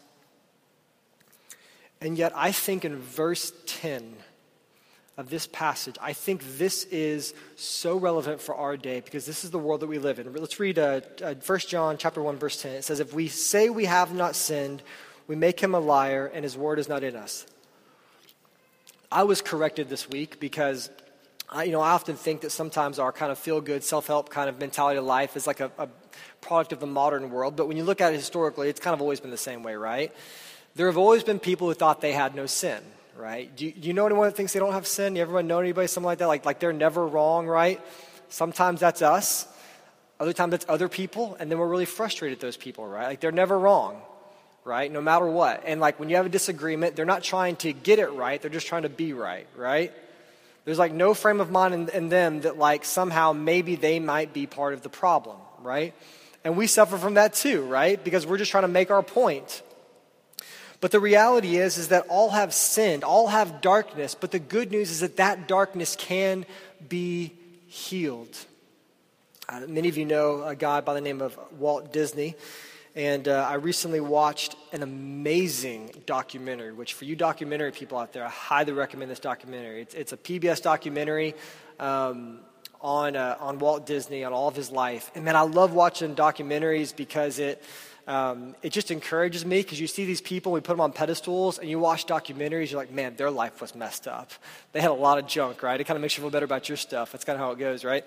[2.01, 4.15] And yet, I think in verse 10
[5.17, 9.51] of this passage, I think this is so relevant for our day because this is
[9.51, 10.33] the world that we live in.
[10.33, 12.73] Let's read uh, uh, 1 John chapter 1, verse 10.
[12.73, 14.83] It says, If we say we have not sinned,
[15.27, 17.47] we make him a liar, and his word is not in us.
[19.11, 20.91] I was corrected this week because
[21.49, 24.29] I, you know, I often think that sometimes our kind of feel good, self help
[24.29, 25.89] kind of mentality of life is like a, a
[26.45, 27.57] product of the modern world.
[27.57, 29.75] But when you look at it historically, it's kind of always been the same way,
[29.75, 30.13] right?
[30.77, 32.83] There have always been people who thought they had no sin,
[33.17, 33.55] right?
[33.57, 35.17] Do you, do you know anyone that thinks they don't have sin?
[35.17, 36.29] You ever know anybody, something like that?
[36.29, 37.81] Like, like they're never wrong, right?
[38.29, 39.49] Sometimes that's us.
[40.21, 41.37] Other times that's other people.
[41.41, 43.07] And then we're really frustrated at those people, right?
[43.07, 44.01] Like they're never wrong,
[44.65, 44.91] right?
[44.91, 45.63] No matter what.
[45.65, 48.41] And like when you have a disagreement, they're not trying to get it right.
[48.41, 49.93] They're just trying to be right, right?
[50.65, 54.33] There's like no frame of mind in, in them that like somehow maybe they might
[54.33, 55.95] be part of the problem, right?
[56.45, 58.03] And we suffer from that too, right?
[58.03, 59.63] Because we're just trying to make our point.
[60.81, 64.71] But the reality is is that all have sinned, all have darkness, but the good
[64.71, 66.45] news is that that darkness can
[66.87, 67.33] be
[67.67, 68.37] healed.
[69.49, 72.35] Uh, many of you know a guy by the name of Walt Disney.
[72.97, 78.25] And uh, I recently watched an amazing documentary, which for you documentary people out there,
[78.25, 79.83] I highly recommend this documentary.
[79.83, 81.35] It's, it's a PBS documentary
[81.81, 82.39] um,
[82.81, 85.11] on, uh, on Walt Disney, on all of his life.
[85.15, 87.63] And man, I love watching documentaries because it,
[88.07, 91.59] um, it just encourages me because you see these people, we put them on pedestals,
[91.59, 94.31] and you watch documentaries, you're like, man, their life was messed up.
[94.73, 95.81] They had a lot of junk, right?
[95.81, 97.13] It kind of makes you feel better about your stuff.
[97.13, 98.05] That's kind of how it goes, right?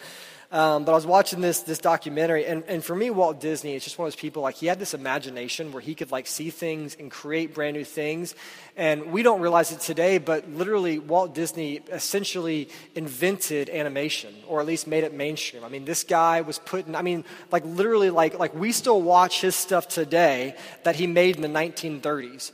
[0.49, 3.83] Um, but I was watching this this documentary, and, and for me, Walt Disney is
[3.83, 4.43] just one of those people.
[4.43, 7.83] Like he had this imagination where he could like see things and create brand new
[7.83, 8.33] things,
[8.77, 10.19] and we don't realize it today.
[10.19, 15.65] But literally, Walt Disney essentially invented animation, or at least made it mainstream.
[15.65, 16.95] I mean, this guy was putting.
[16.95, 21.35] I mean, like literally, like like we still watch his stuff today that he made
[21.35, 22.53] in the 1930s.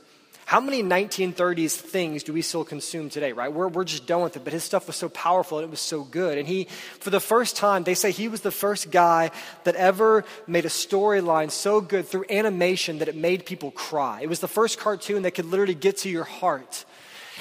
[0.54, 3.52] How many 1930s things do we still consume today, right?
[3.52, 5.80] We're, we're just done with it, but his stuff was so powerful and it was
[5.80, 6.38] so good.
[6.38, 6.68] And he,
[7.00, 9.32] for the first time, they say he was the first guy
[9.64, 14.20] that ever made a storyline so good through animation that it made people cry.
[14.22, 16.84] It was the first cartoon that could literally get to your heart.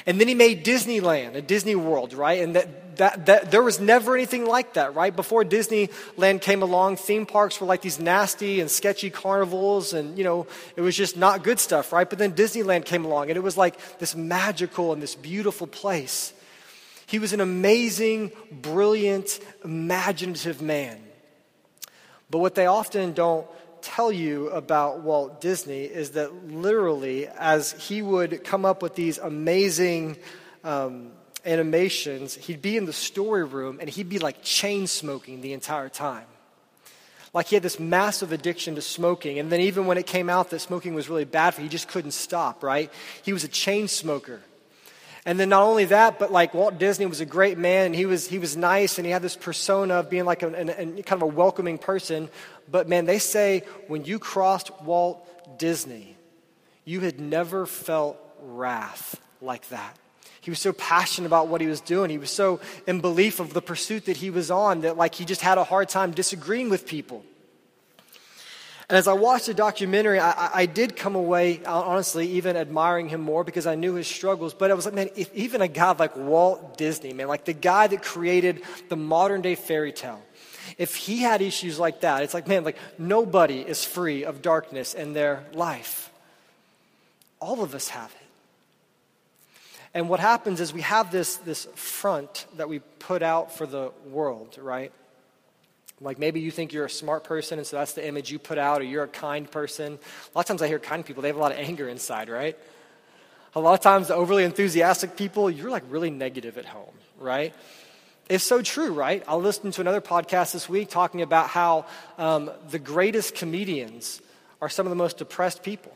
[0.06, 2.42] And then he made Disneyland, a Disney World, right?
[2.42, 5.16] And that, that, that, there was never anything like that, right?
[5.16, 10.24] Before Disneyland came along, theme parks were like these nasty and sketchy carnivals, and, you
[10.24, 12.10] know, it was just not good stuff, right?
[12.10, 16.34] But then Disneyland came along, and it was like this magical and this beautiful place.
[17.06, 21.00] He was an amazing, brilliant, imaginative man.
[22.30, 23.46] But what they often don't
[23.84, 29.18] tell you about Walt Disney is that literally, as he would come up with these
[29.18, 30.18] amazing
[30.64, 31.12] um,
[31.46, 35.90] animations, he'd be in the story room and he'd be like chain smoking the entire
[35.90, 36.26] time.
[37.34, 39.40] Like he had this massive addiction to smoking.
[39.40, 41.70] And then, even when it came out that smoking was really bad for him, he
[41.70, 42.92] just couldn't stop, right?
[43.24, 44.40] He was a chain smoker.
[45.26, 47.88] And then not only that, but like Walt Disney was a great man.
[47.88, 50.48] And he was, he was nice and he had this persona of being like a,
[50.48, 52.30] a, a kind of a welcoming person.
[52.70, 56.18] But man, they say when you crossed Walt Disney,
[56.84, 59.98] you had never felt wrath like that.
[60.42, 62.10] He was so passionate about what he was doing.
[62.10, 65.24] He was so in belief of the pursuit that he was on that like he
[65.24, 67.24] just had a hard time disagreeing with people.
[68.90, 73.08] And as I watched the documentary, I, I, did come away, uh, honestly, even admiring
[73.08, 74.54] him more because I knew his struggles.
[74.54, 77.54] But I was like, man, if even a guy like Walt Disney, man, like the
[77.54, 80.22] guy that created the modern day fairy tale,
[80.78, 84.94] if he had issues like that, it's like, man, like nobody is free of darkness
[84.94, 86.12] in their life.
[87.40, 88.18] All of us have it.
[89.94, 93.92] And what happens is we have this, this front that we put out for the
[94.10, 94.92] world, right?
[96.04, 98.58] Like maybe you think you're a smart person, and so that's the image you put
[98.58, 99.94] out, or you're a kind person.
[99.94, 102.30] A lot of times I hear kind people, they have a lot of anger inside,
[102.30, 102.58] right?
[103.56, 107.54] A lot of times the overly enthusiastic people, you're like really negative at home, right?
[108.30, 109.24] It's so true, right?
[109.28, 111.86] I listened to another podcast this week talking about how
[112.18, 114.22] um, the greatest comedians
[114.62, 115.94] are some of the most depressed people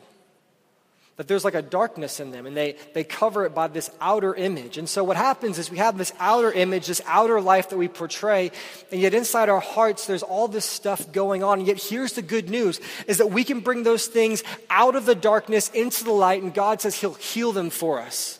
[1.18, 4.36] that there's like a darkness in them and they, they cover it by this outer
[4.36, 4.78] image.
[4.78, 7.88] And so what happens is we have this outer image, this outer life that we
[7.88, 8.52] portray,
[8.92, 11.58] and yet inside our hearts there's all this stuff going on.
[11.58, 15.06] And yet here's the good news is that we can bring those things out of
[15.06, 18.38] the darkness into the light and God says he'll heal them for us.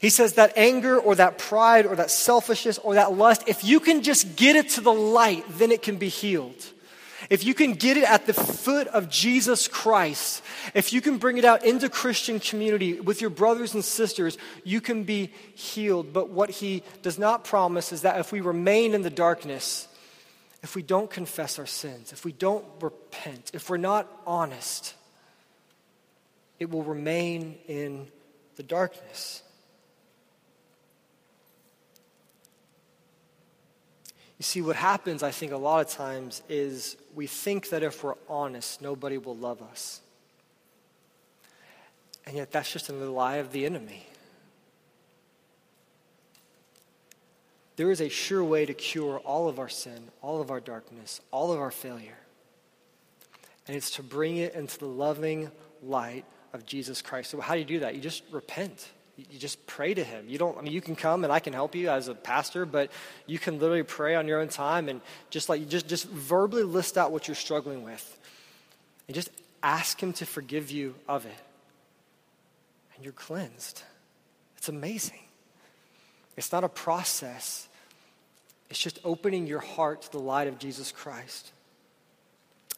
[0.00, 3.78] He says that anger or that pride or that selfishness or that lust, if you
[3.78, 6.71] can just get it to the light, then it can be healed.
[7.32, 10.42] If you can get it at the foot of Jesus Christ,
[10.74, 14.82] if you can bring it out into Christian community with your brothers and sisters, you
[14.82, 16.12] can be healed.
[16.12, 19.88] But what he does not promise is that if we remain in the darkness,
[20.62, 24.92] if we don't confess our sins, if we don't repent, if we're not honest,
[26.58, 28.08] it will remain in
[28.56, 29.42] the darkness.
[34.42, 38.02] You see, what happens, I think, a lot of times is we think that if
[38.02, 40.00] we're honest, nobody will love us.
[42.26, 44.04] And yet, that's just another lie of the enemy.
[47.76, 51.20] There is a sure way to cure all of our sin, all of our darkness,
[51.30, 52.18] all of our failure.
[53.68, 55.52] And it's to bring it into the loving
[55.84, 57.30] light of Jesus Christ.
[57.30, 57.94] So, how do you do that?
[57.94, 58.90] You just repent.
[59.16, 60.26] You just pray to him.
[60.28, 62.64] You don't, I mean, you can come and I can help you as a pastor,
[62.64, 62.90] but
[63.26, 66.96] you can literally pray on your own time and just like, just, just verbally list
[66.96, 68.18] out what you're struggling with
[69.06, 69.28] and just
[69.62, 71.38] ask him to forgive you of it.
[72.94, 73.82] And you're cleansed.
[74.56, 75.18] It's amazing.
[76.36, 77.68] It's not a process,
[78.70, 81.52] it's just opening your heart to the light of Jesus Christ.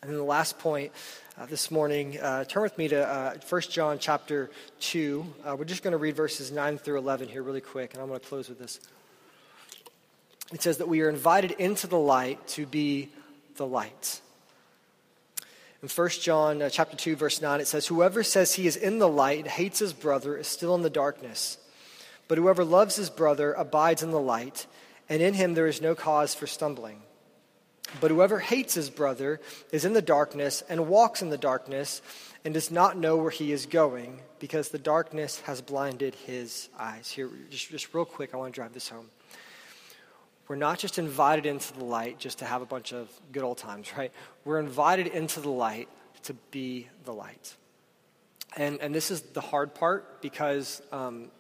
[0.05, 0.93] And then the last point
[1.39, 5.35] uh, this morning, uh, turn with me to uh, 1 John chapter 2.
[5.43, 8.09] Uh, we're just going to read verses 9 through 11 here really quick, and I'm
[8.09, 8.81] going to close with this.
[10.53, 13.09] It says that we are invited into the light to be
[13.57, 14.21] the light.
[15.83, 18.99] In 1 John uh, chapter 2, verse 9, it says, Whoever says he is in
[18.99, 21.57] the light and hates his brother is still in the darkness.
[22.29, 24.67] But whoever loves his brother abides in the light,
[25.09, 27.01] and in him there is no cause for stumbling.
[28.01, 29.41] But whoever hates his brother
[29.73, 32.03] is in the darkness and walks in the darkness
[32.45, 37.11] and does not know where he is going because the darkness has blinded his eyes.
[37.11, 39.11] Here, just, just real quick, I want to drive this home.
[40.47, 43.57] We're not just invited into the light just to have a bunch of good old
[43.57, 44.13] times, right?
[44.45, 45.89] We're invited into the light
[46.25, 47.55] to be the light.
[48.57, 51.31] And, and this is the hard part because um,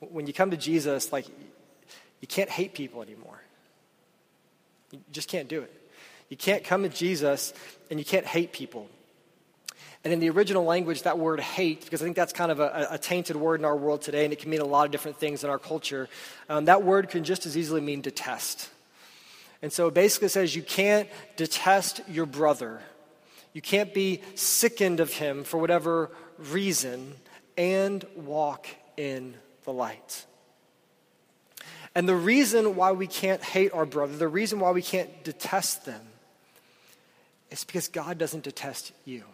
[0.00, 3.42] when you come to Jesus, like, you can't hate people anymore.
[4.92, 5.72] You just can't do it.
[6.28, 7.52] You can't come to Jesus
[7.90, 8.88] and you can't hate people.
[10.04, 12.88] And in the original language, that word hate, because I think that's kind of a,
[12.90, 15.18] a, tainted word in our world today, and it can mean a lot of different
[15.18, 16.08] things in our culture,
[16.48, 18.68] um, that word can just as easily mean detest.
[19.62, 22.80] And so it basically says you can't detest your brother.
[23.52, 27.14] You can't be sickened of him for whatever reason
[27.56, 30.26] and walk in the light.
[31.94, 35.84] And the reason why we can't hate our brother, the reason why we can't detest
[35.84, 36.00] them,
[37.50, 39.24] is because God doesn't detest you.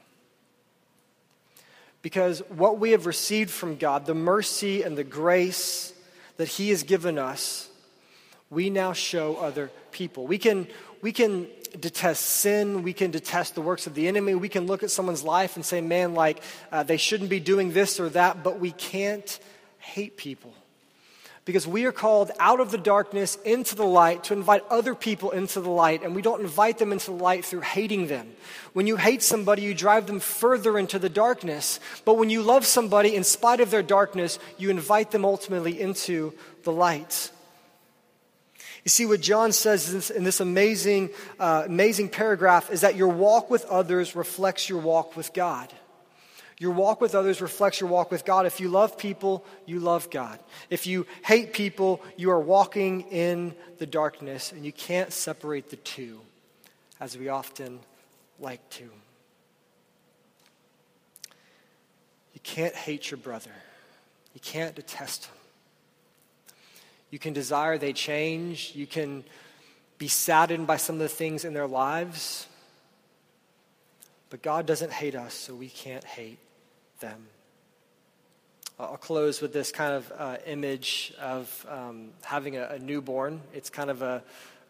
[2.02, 5.92] Because what we have received from God, the mercy and the grace
[6.36, 7.68] that He has given us,
[8.50, 10.26] we now show other people.
[10.26, 10.66] We can,
[11.00, 12.82] we can detest sin.
[12.82, 14.34] We can detest the works of the enemy.
[14.34, 16.42] We can look at someone's life and say, man, like,
[16.72, 19.38] uh, they shouldn't be doing this or that, but we can't
[19.78, 20.54] hate people
[21.48, 25.30] because we are called out of the darkness into the light to invite other people
[25.30, 28.28] into the light, and we don't invite them into the light through hating them.
[28.74, 31.80] When you hate somebody, you drive them further into the darkness.
[32.04, 36.34] But when you love somebody in spite of their darkness, you invite them ultimately into
[36.64, 37.30] the light.
[38.84, 41.08] You see, what John says in this amazing,
[41.40, 45.72] uh, amazing paragraph is that your walk with others reflects your walk with God.
[46.60, 48.44] Your walk with others reflects your walk with God.
[48.44, 50.40] If you love people, you love God.
[50.70, 55.76] If you hate people, you are walking in the darkness, and you can't separate the
[55.76, 56.18] two,
[56.98, 57.78] as we often
[58.40, 58.90] like to.
[62.34, 63.52] You can't hate your brother,
[64.34, 65.34] you can't detest him.
[67.10, 69.22] You can desire they change, you can
[69.96, 72.48] be saddened by some of the things in their lives.
[74.28, 76.38] But God doesn't hate us, so we can't hate
[77.00, 77.26] them.
[78.78, 83.40] I'll close with this kind of uh, image of um, having a, a, newborn.
[83.52, 84.22] It's kind of a,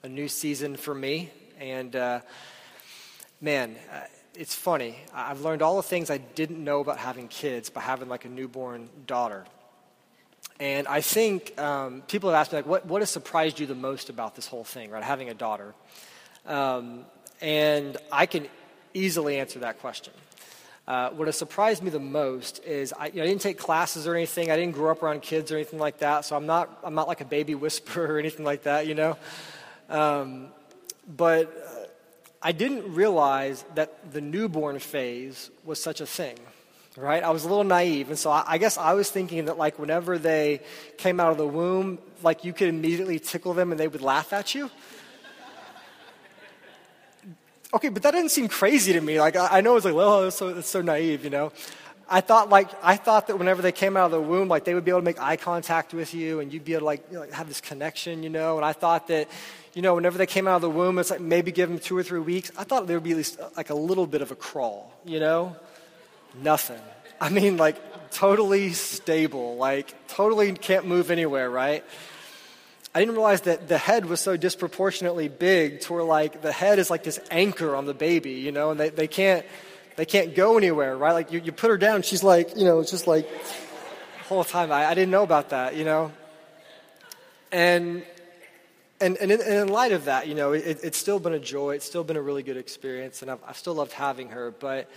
[0.03, 1.31] a, new season for me.
[1.61, 2.21] And uh,
[3.41, 4.01] man, uh,
[4.35, 4.97] it's funny.
[5.13, 8.31] I've learned all the things I didn't know about having kids by having like a
[8.31, 9.45] newborn daughter.
[10.59, 13.75] And I think um, people have asked me, like, what, what has surprised you the
[13.75, 15.05] most about this whole thing, right?
[15.05, 15.75] Having a daughter.
[16.47, 17.05] Um,
[17.41, 18.49] and I can
[18.95, 20.15] easily answer that question.
[20.89, 24.07] Uh, what has surprised me the most is I, you know, I, didn't take classes
[24.07, 24.51] or anything.
[24.51, 27.07] I didn't grow up around kids or anything like that, so I'm not, I'm not
[27.07, 29.19] like a baby whisperer or anything like that, you know.
[29.91, 30.49] Um,
[31.07, 31.87] but uh,
[32.41, 36.39] I didn't realize that the newborn phase was such a thing,
[36.97, 37.23] right?
[37.23, 39.79] I was a little naive, and so I, I guess I was thinking that like
[39.79, 40.63] whenever they
[40.97, 44.33] came out of the womb, like you could immediately tickle them and they would laugh
[44.33, 44.71] at you.
[47.75, 49.21] Okay, but that didn't seem crazy to me.
[49.21, 51.53] Like, I, I know it's like, well, it's so, so naive, you know.
[52.11, 54.73] I thought like I thought that whenever they came out of the womb, like they
[54.73, 57.05] would be able to make eye contact with you, and you'd be able to like,
[57.09, 58.57] you know, like have this connection, you know.
[58.57, 59.29] And I thought that,
[59.75, 61.97] you know, whenever they came out of the womb, it's like maybe give them two
[61.97, 62.51] or three weeks.
[62.57, 64.91] I thought there would be at least uh, like a little bit of a crawl,
[65.05, 65.55] you know.
[66.43, 66.81] Nothing.
[67.21, 71.85] I mean, like totally stable, like totally can't move anywhere, right?
[72.99, 76.81] I didn't realize that the head was so disproportionately big to where like the head
[76.81, 79.47] is like this anchor on the baby, you know, and they, they can't
[79.95, 81.13] they can't go anywhere, right?
[81.13, 84.43] Like you, you put her down, she's like, you know, it's just like the whole
[84.43, 84.73] time.
[84.73, 86.11] I, I didn't know about that, you know.
[87.53, 88.03] And
[89.01, 91.39] and, and, in, and in light of that, you know, it, it's still been a
[91.39, 91.77] joy.
[91.77, 94.51] It's still been a really good experience, and I've, I've still loved having her.
[94.51, 94.91] But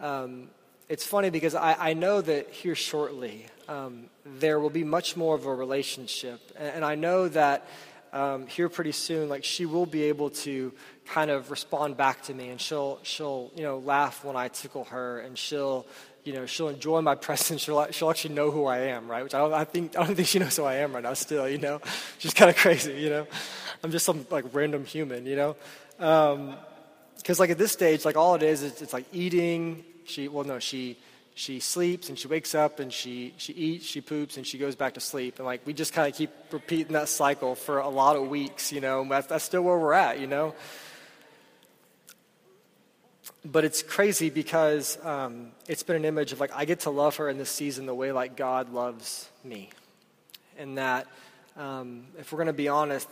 [0.00, 0.48] um,
[0.88, 5.34] it's funny because I, I know that here shortly um, there will be much more
[5.34, 6.40] of a relationship.
[6.56, 7.66] And, and I know that
[8.12, 10.72] um, here pretty soon, like she will be able to
[11.06, 14.84] kind of respond back to me and she'll, she'll, you know, laugh when I tickle
[14.84, 15.86] her and she'll,
[16.24, 17.62] you know, she'll enjoy my presence.
[17.62, 19.22] She'll, she'll actually know who I am, right?
[19.22, 21.14] Which I don't, I think, I don't think she knows who I am right now
[21.14, 21.80] still, you know?
[22.18, 23.26] She's kind of crazy, you know?
[23.82, 25.56] I'm just some like random human, you know?
[25.98, 30.28] Because um, like at this stage, like all it is, is it's like eating, she,
[30.28, 30.96] well, no, she,
[31.34, 34.74] she sleeps and she wakes up and she, she eats, she poops, and she goes
[34.74, 35.36] back to sleep.
[35.38, 38.72] And like we just kind of keep repeating that cycle for a lot of weeks,
[38.72, 39.06] you know.
[39.08, 40.54] That's, that's still where we're at, you know.
[43.44, 47.16] But it's crazy because um, it's been an image of like I get to love
[47.16, 49.70] her in this season the way like God loves me,
[50.58, 51.06] and that
[51.56, 53.08] um, if we're going to be honest,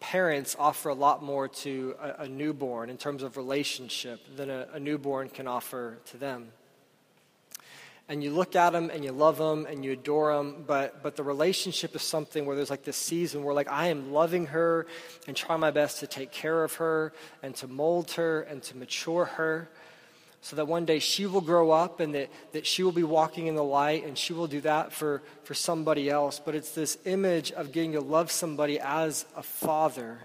[0.00, 4.66] parents offer a lot more to a, a newborn in terms of relationship than a,
[4.72, 6.48] a newborn can offer to them.
[8.08, 11.14] And you look at them and you love them and you adore them but but
[11.14, 14.88] the relationship is something where there's like this season where like i am loving her
[15.28, 18.76] and trying my best to take care of her and to mold her and to
[18.76, 19.70] mature her
[20.40, 23.46] so that one day she will grow up and that, that she will be walking
[23.46, 26.40] in the light and she will do that for, for somebody else.
[26.42, 30.20] But it's this image of getting to love somebody as a father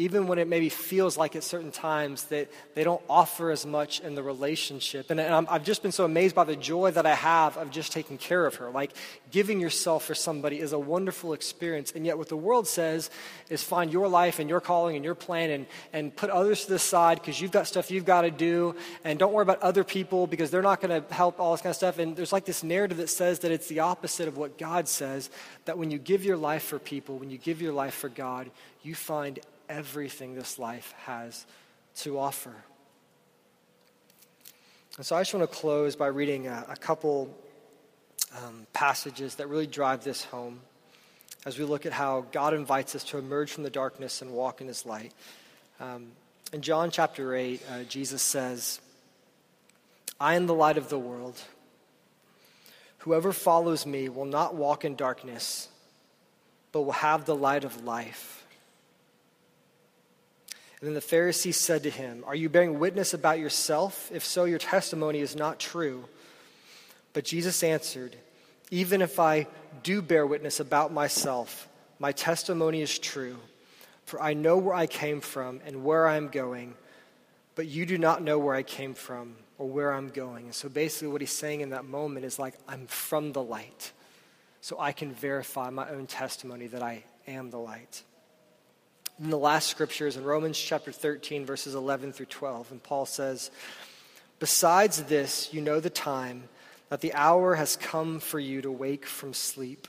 [0.00, 4.00] even when it maybe feels like at certain times that they don't offer as much
[4.00, 5.10] in the relationship.
[5.10, 7.70] And, and i have just been so amazed by the joy that I have of
[7.70, 8.70] just taking care of her.
[8.70, 8.92] Like
[9.30, 11.92] giving yourself for somebody is a wonderful experience.
[11.94, 13.10] And yet, what the world says
[13.50, 16.70] is find your life and your calling and your plan and, and put others to
[16.70, 18.74] the side because you've got stuff you've got to do.
[19.04, 21.72] And don't worry about other people because they're not going to help, all this kind
[21.72, 21.98] of stuff.
[21.98, 25.28] And there's like this narrative that says that it's the opposite of what God says
[25.66, 28.50] that when you give your life for people, when you give your life for God,
[28.82, 29.38] you find
[29.70, 31.46] everything this life has
[31.96, 32.54] to offer.
[34.96, 37.34] And so I just want to close by reading a, a couple
[38.36, 40.60] um, passages that really drive this home
[41.46, 44.60] as we look at how God invites us to emerge from the darkness and walk
[44.60, 45.12] in his light.
[45.78, 46.08] Um,
[46.52, 48.80] in John chapter 8, uh, Jesus says,
[50.20, 51.40] I am the light of the world.
[52.98, 55.68] Whoever follows me will not walk in darkness,
[56.72, 58.39] but will have the light of life.
[60.80, 64.10] And then the Pharisees said to him, Are you bearing witness about yourself?
[64.12, 66.04] If so, your testimony is not true.
[67.12, 68.16] But Jesus answered,
[68.70, 69.46] Even if I
[69.82, 71.68] do bear witness about myself,
[71.98, 73.36] my testimony is true.
[74.06, 76.74] For I know where I came from and where I am going,
[77.54, 80.46] but you do not know where I came from or where I'm going.
[80.46, 83.92] And so basically, what he's saying in that moment is like, I'm from the light.
[84.62, 88.02] So I can verify my own testimony that I am the light.
[89.22, 92.70] And the last scriptures in Romans chapter 13, verses 11 through 12.
[92.70, 93.50] And Paul says,
[94.38, 96.44] Besides this, you know the time,
[96.88, 99.86] that the hour has come for you to wake from sleep.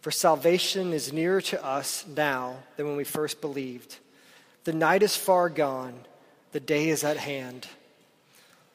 [0.00, 3.98] For salvation is nearer to us now than when we first believed.
[4.64, 5.94] The night is far gone,
[6.50, 7.68] the day is at hand.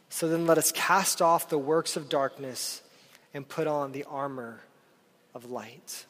[0.07, 2.81] So then let us cast off the works of darkness
[3.33, 4.61] and put on the armor
[5.35, 6.05] of light.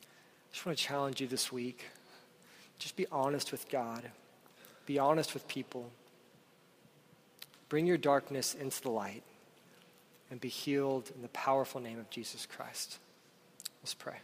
[0.00, 1.84] I just want to challenge you this week.
[2.86, 4.12] Just be honest with God,
[4.86, 5.90] be honest with people.
[7.68, 9.24] Bring your darkness into the light
[10.30, 12.98] and be healed in the powerful name of Jesus Christ.
[13.82, 14.18] Let's pray.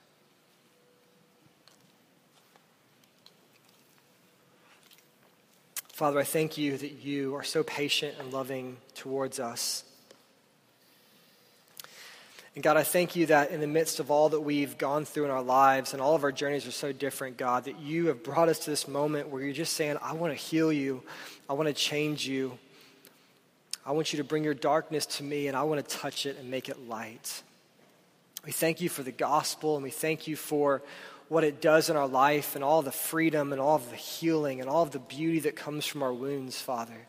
[5.89, 9.83] Father, I thank you that you are so patient and loving towards us.
[12.55, 15.25] And God, I thank you that in the midst of all that we've gone through
[15.25, 18.23] in our lives and all of our journeys are so different, God, that you have
[18.23, 21.03] brought us to this moment where you're just saying, I want to heal you.
[21.49, 22.59] I want to change you.
[23.87, 26.39] I want you to bring your darkness to me and I want to touch it
[26.39, 27.43] and make it light.
[28.45, 30.83] We thank you for the gospel and we thank you for
[31.29, 34.61] what it does in our life and all the freedom and all of the healing
[34.61, 37.07] and all of the beauty that comes from our wounds, Father.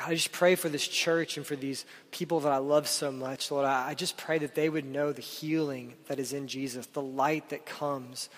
[0.00, 3.12] God, I just pray for this church and for these people that I love so
[3.12, 3.50] much.
[3.50, 7.02] Lord, I just pray that they would know the healing that is in Jesus, the
[7.02, 8.30] light that comes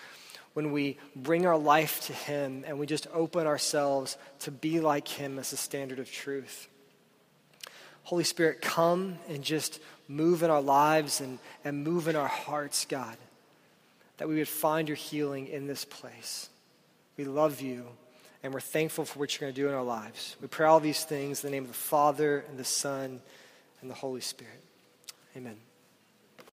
[0.55, 5.07] when we bring our life to Him and we just open ourselves to be like
[5.07, 6.67] Him as a standard of truth.
[8.03, 12.83] Holy Spirit, come and just move in our lives and, and move in our hearts,
[12.83, 13.15] God,
[14.17, 16.49] that we would find your healing in this place.
[17.15, 17.85] We love you
[18.43, 20.35] and we're thankful for what you're going to do in our lives.
[20.41, 23.21] We pray all these things in the name of the Father, and the Son,
[23.81, 24.61] and the Holy Spirit.
[25.35, 25.57] Amen.